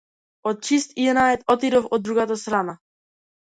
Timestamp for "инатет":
1.03-1.47